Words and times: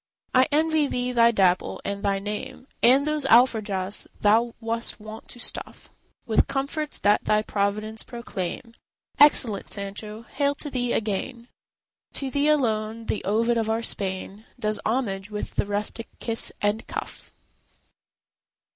I 0.33 0.47
envy 0.51 0.87
thee 0.87 1.11
thy 1.11 1.29
Dapple, 1.29 1.79
and 1.85 2.01
thy 2.03 2.17
name, 2.17 2.65
And 2.81 3.05
those 3.05 3.23
alforjas 3.27 4.07
thou 4.19 4.55
wast 4.59 4.99
wont 4.99 5.27
to 5.29 5.37
stuff 5.39 5.91
With 6.25 6.47
comforts 6.47 6.97
that 7.01 7.25
thy 7.25 7.43
providence 7.43 8.01
proclaim. 8.01 8.73
Excellent 9.19 9.71
Sancho! 9.71 10.23
hail 10.23 10.55
to 10.55 10.71
thee 10.71 10.91
again! 10.91 11.49
To 12.13 12.31
thee 12.31 12.47
alone 12.47 13.05
the 13.05 13.23
Ovid 13.25 13.57
of 13.59 13.69
our 13.69 13.83
Spain 13.83 14.47
Does 14.59 14.79
homage 14.87 15.29
with 15.29 15.53
the 15.53 15.67
rustic 15.67 16.07
kiss 16.19 16.51
and 16.63 16.87
cuff. 16.87 17.31